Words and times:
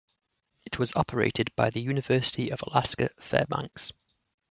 It 0.65 0.79
was 0.79 0.95
operated 0.95 1.55
by 1.55 1.69
the 1.69 1.79
University 1.79 2.49
of 2.51 2.63
Alaska 2.65 3.11
Fairbanks. 3.19 3.91